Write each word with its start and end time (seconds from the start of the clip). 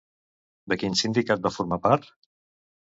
De 0.73 0.79
quin 0.83 0.97
sindicat 1.03 1.47
va 1.47 1.55
formar 1.61 1.81
part? 1.87 2.13